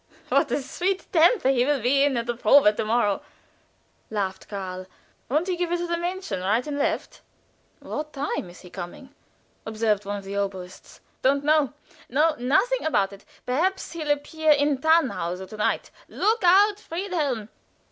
"What 0.29 0.49
a 0.51 0.63
sweet 0.63 1.05
temper 1.13 1.49
he 1.49 1.63
will 1.63 1.79
be 1.79 2.03
in 2.03 2.17
at 2.17 2.25
the 2.25 2.35
probe 2.35 2.75
to 2.75 2.83
morrow!" 2.83 3.21
laughed 4.09 4.47
Karl. 4.47 4.87
"Won't 5.29 5.47
he 5.47 5.55
give 5.55 5.71
it 5.71 5.77
to 5.77 5.85
the 5.85 5.93
Mädchen 5.93 6.41
right 6.41 6.65
and 6.65 6.79
left!" 6.79 7.21
"What 7.81 8.11
time 8.11 8.49
is 8.49 8.61
he 8.61 8.71
coming?" 8.71 9.13
proceeded 9.63 10.03
one 10.03 10.17
of 10.17 10.23
the 10.23 10.37
oboists. 10.37 11.01
"Don't 11.21 11.43
know; 11.43 11.73
know 12.09 12.35
nothing 12.39 12.83
about 12.83 13.13
it; 13.13 13.25
perhaps 13.45 13.91
he'll 13.91 14.09
appear 14.09 14.49
in 14.49 14.79
'Tannhauser' 14.79 15.45
to 15.45 15.57
night. 15.57 15.91
Look 16.09 16.43
out, 16.43 16.79
Friedhelm." 16.79 17.49